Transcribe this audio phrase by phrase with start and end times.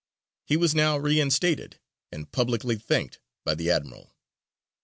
[0.47, 1.79] He was now reinstated,
[2.11, 4.15] and publicly thanked by the admiral.